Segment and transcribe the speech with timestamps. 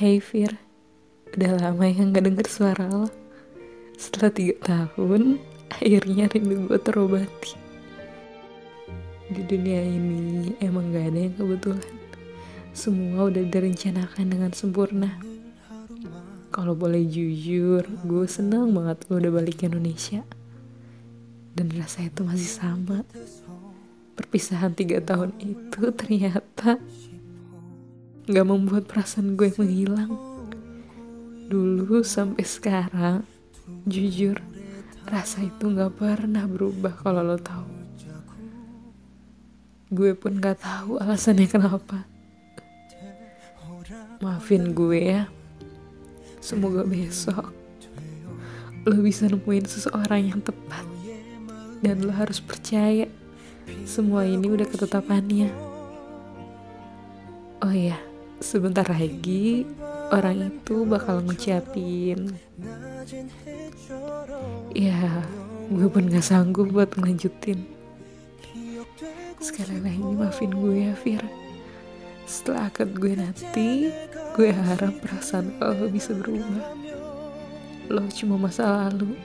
[0.00, 0.56] Hey Fir,
[1.36, 3.12] udah lama ya gak denger suara lo.
[4.00, 5.36] Setelah tiga tahun,
[5.68, 7.52] akhirnya rindu gue terobati.
[9.28, 11.92] Di dunia ini emang gak ada yang kebetulan.
[12.72, 15.20] Semua udah direncanakan dengan sempurna.
[16.48, 20.24] Kalau boleh jujur, gue senang banget lo udah balik ke Indonesia.
[21.52, 23.04] Dan rasa itu masih sama.
[24.16, 26.80] Perpisahan tiga tahun itu ternyata
[28.30, 30.14] gak membuat perasaan gue menghilang.
[31.50, 33.26] Dulu sampai sekarang,
[33.90, 34.38] jujur,
[35.10, 37.66] rasa itu gak pernah berubah kalau lo tahu.
[39.90, 42.06] Gue pun gak tahu alasannya kenapa.
[44.22, 45.26] Maafin gue ya.
[46.38, 47.60] Semoga besok
[48.88, 50.86] lo bisa nemuin seseorang yang tepat.
[51.84, 53.08] Dan lo harus percaya
[53.84, 55.48] semua ini udah ketetapannya.
[57.60, 58.00] Oh iya,
[58.40, 59.68] sebentar lagi
[60.08, 62.32] orang itu bakal ngucapin.
[64.72, 65.22] Ya,
[65.68, 67.68] gue pun gak sanggup buat ngelanjutin.
[69.40, 71.20] Sekali lagi maafin gue ya, Fir.
[72.24, 73.92] Setelah akad gue nanti,
[74.34, 76.76] gue harap perasaan lo bisa berubah.
[77.92, 79.16] Lo cuma masa lalu.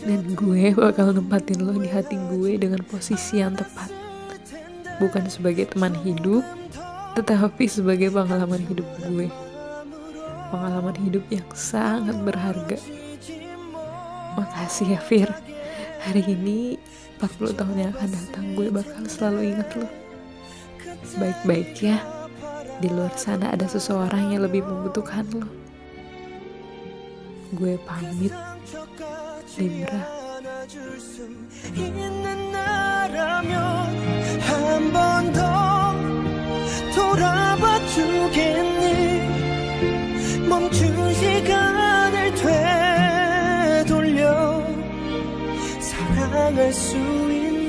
[0.00, 3.92] Dan gue bakal nempatin lo di hati gue dengan posisi yang tepat.
[5.00, 6.44] Bukan sebagai teman hidup,
[7.20, 9.28] tetapi sebagai pengalaman hidup gue.
[10.50, 12.80] Pengalaman hidup yang sangat berharga.
[14.40, 15.28] Makasih ya Fir.
[16.00, 16.80] Hari ini
[17.20, 19.88] 40 tahun yang akan datang gue bakal selalu ingat lo
[21.18, 21.98] baik-baik ya.
[22.80, 25.48] Di luar sana ada seseorang yang lebih membutuhkan lo.
[27.56, 28.32] Gue pamit.
[29.58, 30.02] Libra.
[46.14, 47.59] 사랑할 수 있는